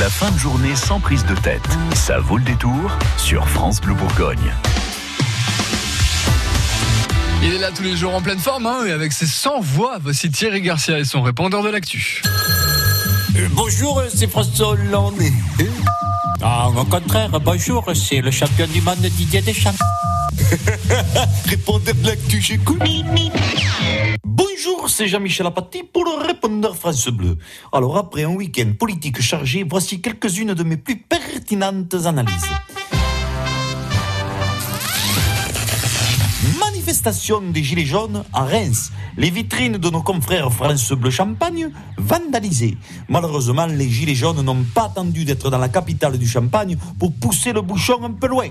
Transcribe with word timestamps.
La 0.00 0.08
fin 0.08 0.28
de 0.32 0.38
journée 0.38 0.74
sans 0.74 0.98
prise 0.98 1.24
de 1.24 1.36
tête. 1.36 1.62
Ça 1.94 2.18
vaut 2.18 2.36
le 2.36 2.42
détour 2.42 2.98
sur 3.16 3.48
France 3.48 3.80
Bleu 3.80 3.94
Bourgogne. 3.94 4.52
Il 7.44 7.52
est 7.52 7.58
là 7.58 7.70
tous 7.70 7.84
les 7.84 7.96
jours 7.96 8.12
en 8.12 8.20
pleine 8.20 8.40
forme, 8.40 8.66
hein, 8.66 8.84
et 8.88 8.90
avec 8.90 9.12
ses 9.12 9.26
100 9.26 9.60
voix, 9.60 9.98
voici 10.02 10.32
Thierry 10.32 10.62
Garcia 10.62 10.98
et 10.98 11.04
son 11.04 11.22
répondeur 11.22 11.62
de 11.62 11.68
l'actu. 11.68 12.22
Euh, 13.36 13.46
bonjour, 13.52 14.02
c'est 14.12 14.28
François 14.28 14.70
Hollande. 14.70 15.22
Ah, 16.42 16.70
au 16.70 16.84
contraire, 16.84 17.38
bonjour, 17.38 17.88
c'est 17.94 18.20
le 18.20 18.32
champion 18.32 18.66
du 18.66 18.80
monde 18.80 18.98
Didier 18.98 19.42
Deschamps. 19.42 19.70
Répondeur 21.46 21.94
de 21.94 22.06
l'actu, 22.08 22.40
j'écoute. 22.40 22.82
C'est 24.86 25.08
Jean-Michel 25.08 25.46
Apathy 25.46 25.82
pour 25.82 26.04
le 26.04 26.26
répondeur 26.26 26.76
France 26.76 27.08
Bleu. 27.08 27.38
Alors, 27.72 27.96
après 27.96 28.24
un 28.24 28.34
week-end 28.34 28.72
politique 28.78 29.20
chargé, 29.20 29.64
voici 29.68 30.00
quelques-unes 30.00 30.52
de 30.52 30.62
mes 30.62 30.76
plus 30.76 30.96
pertinentes 30.96 31.94
analyses. 32.04 32.50
Manifestation 36.60 37.40
des 37.40 37.64
Gilets 37.64 37.86
jaunes 37.86 38.24
à 38.32 38.44
Reims. 38.44 38.92
Les 39.16 39.30
vitrines 39.30 39.78
de 39.78 39.90
nos 39.90 40.02
confrères 40.02 40.52
France 40.52 40.92
Bleu 40.92 41.10
Champagne 41.10 41.70
vandalisées. 41.96 42.76
Malheureusement, 43.08 43.66
les 43.66 43.88
Gilets 43.88 44.14
jaunes 44.14 44.42
n'ont 44.42 44.64
pas 44.74 44.84
attendu 44.84 45.24
d'être 45.24 45.50
dans 45.50 45.58
la 45.58 45.70
capitale 45.70 46.18
du 46.18 46.28
Champagne 46.28 46.76
pour 46.98 47.12
pousser 47.14 47.52
le 47.52 47.62
bouchon 47.62 48.04
un 48.04 48.12
peu 48.12 48.26
loin. 48.26 48.48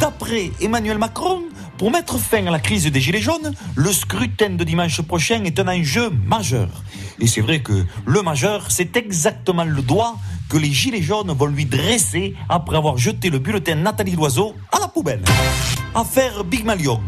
D'après 0.00 0.50
Emmanuel 0.60 0.98
Macron, 0.98 1.42
pour 1.78 1.90
mettre 1.90 2.18
fin 2.18 2.46
à 2.46 2.50
la 2.50 2.58
crise 2.58 2.86
des 2.86 3.00
Gilets 3.00 3.20
jaunes, 3.20 3.52
le 3.74 3.92
scrutin 3.92 4.50
de 4.50 4.64
dimanche 4.64 5.00
prochain 5.02 5.42
est 5.44 5.58
un 5.58 5.68
enjeu 5.68 6.10
majeur. 6.10 6.68
Et 7.20 7.26
c'est 7.26 7.40
vrai 7.40 7.60
que 7.60 7.84
le 8.04 8.22
majeur, 8.22 8.70
c'est 8.70 8.96
exactement 8.96 9.64
le 9.64 9.82
doigt 9.82 10.16
que 10.48 10.56
les 10.56 10.72
Gilets 10.72 11.02
jaunes 11.02 11.32
vont 11.32 11.46
lui 11.46 11.64
dresser 11.64 12.34
après 12.48 12.76
avoir 12.76 12.98
jeté 12.98 13.30
le 13.30 13.38
bulletin 13.38 13.76
Nathalie 13.76 14.16
Loiseau 14.16 14.54
à 14.72 14.80
la 14.80 14.88
poubelle. 14.88 15.22
Affaire 15.96 16.44
Big 16.44 16.62
Malion. 16.62 17.00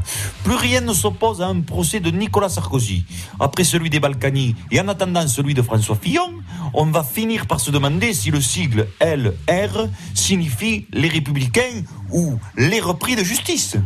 Plus 0.45 0.55
rien 0.55 0.81
ne 0.81 0.95
s'oppose 0.95 1.43
à 1.43 1.47
un 1.47 1.61
procès 1.61 2.01
de 2.01 2.11
Nicolas 2.11 2.49
Sarkozy. 2.49 3.05
Après 3.39 3.63
celui 3.63 3.91
des 3.91 4.01
Balkany 4.01 4.57
et 4.71 4.81
en 4.81 4.89
attendant 4.89 5.29
celui 5.29 5.53
de 5.53 5.61
François 5.61 5.95
Fillon, 5.95 6.33
on 6.73 6.87
va 6.87 7.05
finir 7.05 7.47
par 7.47 7.61
se 7.61 7.71
demander 7.71 8.15
si 8.15 8.31
le 8.31 8.41
sigle 8.41 8.89
LR 9.03 9.89
signifie 10.15 10.87
les 10.95 11.09
républicains 11.09 11.83
ou 12.11 12.39
les 12.57 12.81
repris 12.81 13.15
de 13.15 13.23
justice. 13.23 13.77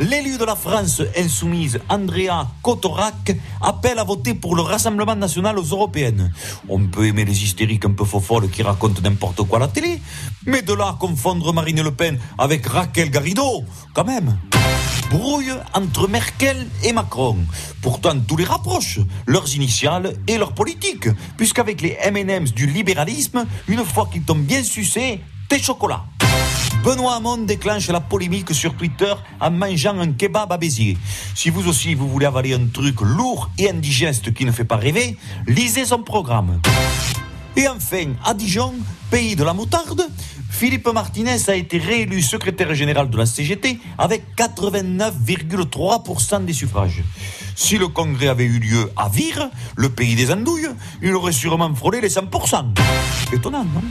L'élu 0.00 0.38
de 0.38 0.44
la 0.44 0.54
France 0.54 1.02
insoumise, 1.16 1.80
Andrea 1.88 2.46
Kotorak, 2.62 3.36
appelle 3.60 3.98
à 3.98 4.04
voter 4.04 4.34
pour 4.34 4.54
le 4.54 4.62
Rassemblement 4.62 5.16
national 5.16 5.58
aux 5.58 5.64
européennes. 5.64 6.32
On 6.68 6.86
peut 6.86 7.06
aimer 7.06 7.24
les 7.24 7.42
hystériques 7.42 7.84
un 7.84 7.92
peu 7.92 8.04
faux-folles 8.04 8.48
qui 8.50 8.62
racontent 8.62 9.00
n'importe 9.02 9.42
quoi 9.42 9.58
à 9.58 9.62
la 9.62 9.68
télé, 9.68 10.00
mais 10.46 10.62
de 10.62 10.72
là 10.72 10.96
confondre 11.00 11.52
Marine 11.52 11.82
Le 11.82 11.90
Pen 11.90 12.18
avec 12.38 12.66
Raquel 12.66 13.10
Garrido, 13.10 13.64
quand 13.92 14.04
même. 14.04 14.27
Brouille 15.10 15.52
entre 15.72 16.06
Merkel 16.06 16.66
et 16.84 16.92
Macron. 16.92 17.38
Pourtant, 17.80 18.18
tous 18.20 18.36
les 18.36 18.44
rapprochent, 18.44 19.00
leurs 19.26 19.54
initiales 19.54 20.14
et 20.26 20.36
leur 20.36 20.52
politique, 20.52 21.08
puisqu'avec 21.36 21.80
les 21.80 21.96
M&M's 22.02 22.52
du 22.52 22.66
libéralisme, 22.66 23.46
une 23.68 23.84
fois 23.84 24.08
qu'ils 24.12 24.22
tombent 24.22 24.44
bien 24.44 24.62
sucés, 24.62 25.20
t'es 25.48 25.58
chocolat. 25.58 26.04
Benoît 26.84 27.16
Hamon 27.16 27.38
déclenche 27.38 27.88
la 27.88 28.00
polémique 28.00 28.54
sur 28.54 28.74
Twitter 28.74 29.12
en 29.40 29.50
mangeant 29.50 29.98
un 29.98 30.12
kebab 30.12 30.52
à 30.52 30.56
Béziers. 30.58 30.96
Si 31.34 31.50
vous 31.50 31.68
aussi 31.68 31.94
vous 31.94 32.08
voulez 32.08 32.26
avaler 32.26 32.54
un 32.54 32.66
truc 32.66 33.00
lourd 33.00 33.50
et 33.58 33.70
indigeste 33.70 34.32
qui 34.32 34.44
ne 34.44 34.52
fait 34.52 34.64
pas 34.64 34.76
rêver, 34.76 35.16
lisez 35.46 35.86
son 35.86 36.02
programme. 36.02 36.60
Et 37.58 37.66
enfin, 37.66 38.12
à 38.24 38.34
Dijon, 38.34 38.72
pays 39.10 39.34
de 39.34 39.42
la 39.42 39.52
moutarde, 39.52 40.06
Philippe 40.48 40.86
Martinez 40.86 41.38
a 41.48 41.56
été 41.56 41.78
réélu 41.78 42.22
secrétaire 42.22 42.72
général 42.72 43.10
de 43.10 43.18
la 43.18 43.26
CGT 43.26 43.80
avec 43.98 44.22
89,3% 44.36 46.44
des 46.44 46.52
suffrages. 46.52 47.02
Si 47.56 47.76
le 47.76 47.88
congrès 47.88 48.28
avait 48.28 48.44
eu 48.44 48.60
lieu 48.60 48.92
à 48.96 49.08
Vire, 49.08 49.50
le 49.74 49.88
pays 49.88 50.14
des 50.14 50.30
andouilles, 50.30 50.68
il 51.02 51.12
aurait 51.16 51.32
sûrement 51.32 51.74
frôlé 51.74 52.00
les 52.00 52.10
100%. 52.10 52.66
Étonnant, 53.32 53.64
non? 53.64 53.82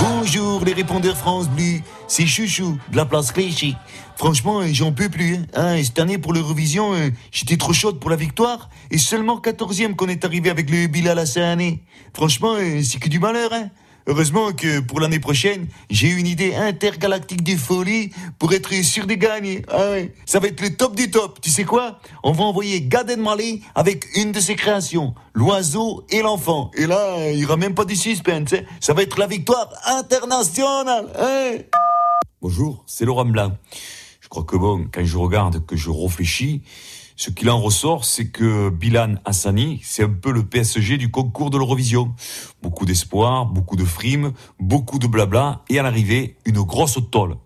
Bonjour 0.00 0.64
les 0.64 0.74
répondeurs 0.74 1.16
France 1.16 1.48
Bleu, 1.48 1.80
c'est 2.10 2.26
Chouchou 2.26 2.76
de 2.90 2.96
la 2.96 3.04
place 3.04 3.30
Clichy. 3.30 3.76
Franchement, 4.16 4.62
j'en 4.72 4.90
peux 4.90 5.08
plus. 5.08 5.36
Hein. 5.36 5.46
Hein, 5.54 5.84
cette 5.84 6.00
année 6.00 6.18
pour 6.18 6.32
l'Eurovision, 6.32 6.92
euh, 6.92 7.10
j'étais 7.30 7.56
trop 7.56 7.72
chaude 7.72 8.00
pour 8.00 8.10
la 8.10 8.16
victoire 8.16 8.68
et 8.90 8.98
seulement 8.98 9.38
14e 9.38 9.94
qu'on 9.94 10.08
est 10.08 10.24
arrivé 10.24 10.50
avec 10.50 10.68
le 10.70 10.88
Bilal 10.88 11.20
Hassani. 11.20 11.78
Franchement, 12.12 12.54
euh, 12.58 12.82
c'est 12.82 12.98
que 12.98 13.08
du 13.08 13.20
malheur. 13.20 13.52
Hein. 13.52 13.68
Heureusement 14.08 14.50
que 14.50 14.80
pour 14.80 14.98
l'année 14.98 15.20
prochaine, 15.20 15.68
j'ai 15.88 16.08
une 16.08 16.26
idée 16.26 16.52
intergalactique 16.56 17.44
de 17.44 17.54
folie 17.54 18.10
pour 18.40 18.52
être 18.52 18.72
sûr 18.82 19.06
de 19.06 19.14
gagner. 19.14 19.62
Ah. 19.68 19.98
Ça 20.26 20.40
va 20.40 20.48
être 20.48 20.60
le 20.62 20.74
top 20.74 20.96
du 20.96 21.12
top. 21.12 21.40
Tu 21.40 21.48
sais 21.48 21.64
quoi? 21.64 22.00
On 22.24 22.32
va 22.32 22.42
envoyer 22.42 22.80
Gad 22.80 23.08
Elmaleh 23.08 23.60
avec 23.76 24.06
une 24.16 24.32
de 24.32 24.40
ses 24.40 24.56
créations, 24.56 25.14
l'oiseau 25.32 26.04
et 26.10 26.22
l'enfant. 26.22 26.72
Et 26.74 26.86
là, 26.86 27.30
il 27.30 27.36
n'y 27.36 27.44
aura 27.44 27.56
même 27.56 27.74
pas 27.74 27.84
de 27.84 27.94
suspense. 27.94 28.52
Hein. 28.52 28.62
Ça 28.80 28.94
va 28.94 29.02
être 29.02 29.16
la 29.16 29.28
victoire 29.28 29.68
internationale. 29.86 31.06
Hein? 31.16 31.79
Bonjour, 32.42 32.84
c'est 32.86 33.04
Laurent 33.04 33.26
Blanc. 33.26 33.52
Je 34.22 34.28
crois 34.30 34.44
que 34.44 34.56
bon, 34.56 34.88
quand 34.90 35.04
je 35.04 35.18
regarde, 35.18 35.66
que 35.66 35.76
je 35.76 35.90
réfléchis, 35.90 36.62
ce 37.14 37.28
qu'il 37.28 37.50
en 37.50 37.60
ressort, 37.60 38.06
c'est 38.06 38.30
que 38.30 38.70
Bilan 38.70 39.16
Hassani, 39.26 39.78
c'est 39.84 40.04
un 40.04 40.08
peu 40.08 40.32
le 40.32 40.46
PSG 40.46 40.96
du 40.96 41.10
concours 41.10 41.50
de 41.50 41.58
l'Eurovision. 41.58 42.14
Beaucoup 42.62 42.86
d'espoir, 42.86 43.44
beaucoup 43.44 43.76
de 43.76 43.84
frimes, 43.84 44.32
beaucoup 44.58 44.98
de 44.98 45.06
blabla, 45.06 45.60
et 45.68 45.78
à 45.78 45.82
l'arrivée, 45.82 46.38
une 46.46 46.62
grosse 46.62 46.98
tôle. 47.10 47.36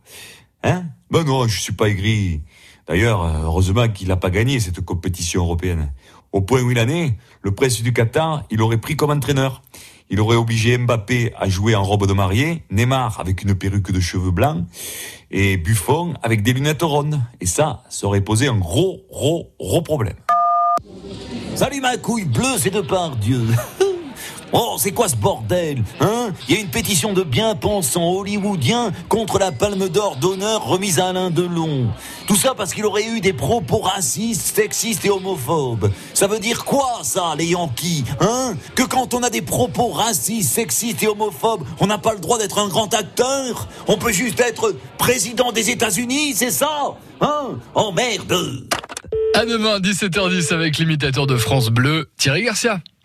Hein? 0.62 0.84
Ben 1.10 1.24
non, 1.24 1.48
je 1.48 1.60
suis 1.60 1.72
pas 1.72 1.88
aigri. 1.88 2.42
D'ailleurs, 2.86 3.24
heureusement 3.24 3.88
qu'il 3.88 4.06
n'a 4.06 4.16
pas 4.16 4.30
gagné 4.30 4.60
cette 4.60 4.80
compétition 4.80 5.42
européenne. 5.42 5.92
Au 6.34 6.40
point 6.40 6.62
où 6.62 6.72
il 6.72 6.80
en 6.80 6.88
est, 6.88 7.14
le 7.42 7.54
prince 7.54 7.80
du 7.80 7.92
Qatar, 7.92 8.42
il 8.50 8.60
aurait 8.60 8.78
pris 8.78 8.96
comme 8.96 9.10
entraîneur. 9.10 9.62
Il 10.10 10.20
aurait 10.20 10.34
obligé 10.34 10.76
Mbappé 10.76 11.32
à 11.38 11.48
jouer 11.48 11.76
en 11.76 11.84
robe 11.84 12.08
de 12.08 12.12
mariée, 12.12 12.64
Neymar 12.72 13.20
avec 13.20 13.44
une 13.44 13.54
perruque 13.54 13.92
de 13.92 14.00
cheveux 14.00 14.32
blancs, 14.32 14.64
et 15.30 15.56
Buffon 15.56 16.14
avec 16.24 16.42
des 16.42 16.52
lunettes 16.52 16.82
rondes. 16.82 17.20
Et 17.40 17.46
ça, 17.46 17.84
ça 17.88 18.08
aurait 18.08 18.20
posé 18.20 18.48
un 18.48 18.56
gros, 18.56 19.02
gros, 19.12 19.52
gros 19.60 19.82
problème. 19.82 20.16
Salut 21.54 21.80
ma 21.80 21.96
couille 21.98 22.24
bleue, 22.24 22.58
c'est 22.58 22.70
de 22.70 22.80
part 22.80 23.14
Dieu. 23.14 23.40
Oh, 24.56 24.76
c'est 24.78 24.92
quoi 24.92 25.08
ce 25.08 25.16
bordel 25.16 25.82
Hein? 25.98 26.32
Il 26.48 26.54
y 26.54 26.58
a 26.58 26.60
une 26.60 26.68
pétition 26.68 27.12
de 27.12 27.24
bien-pensants 27.24 28.12
hollywoodiens 28.12 28.92
contre 29.08 29.40
la 29.40 29.50
palme 29.50 29.88
d'or 29.88 30.14
d'honneur 30.14 30.64
remise 30.64 31.00
à 31.00 31.08
Alain 31.08 31.32
Delon. 31.32 31.88
Tout 32.28 32.36
ça 32.36 32.54
parce 32.54 32.72
qu'il 32.72 32.84
aurait 32.84 33.04
eu 33.04 33.20
des 33.20 33.32
propos 33.32 33.78
racistes, 33.78 34.54
sexistes 34.54 35.04
et 35.04 35.10
homophobes. 35.10 35.90
Ça 36.14 36.28
veut 36.28 36.38
dire 36.38 36.64
quoi, 36.64 37.00
ça, 37.02 37.34
les 37.36 37.46
Yankees 37.46 38.04
Hein? 38.20 38.54
Que 38.76 38.84
quand 38.84 39.12
on 39.12 39.24
a 39.24 39.30
des 39.30 39.42
propos 39.42 39.88
racistes, 39.88 40.54
sexistes 40.54 41.02
et 41.02 41.08
homophobes, 41.08 41.64
on 41.80 41.88
n'a 41.88 41.98
pas 41.98 42.14
le 42.14 42.20
droit 42.20 42.38
d'être 42.38 42.58
un 42.60 42.68
grand 42.68 42.94
acteur? 42.94 43.66
On 43.88 43.96
peut 43.96 44.12
juste 44.12 44.38
être 44.38 44.76
président 44.98 45.50
des 45.50 45.70
États-Unis, 45.70 46.34
c'est 46.36 46.52
ça? 46.52 46.94
Hein? 47.20 47.58
Oh 47.74 47.90
merde 47.90 48.32
À 49.34 49.44
demain, 49.44 49.80
17h10 49.80 50.54
avec 50.54 50.78
l'imitateur 50.78 51.26
de 51.26 51.36
France 51.36 51.70
Bleu, 51.70 52.08
Thierry 52.18 52.44
Garcia. 52.44 52.78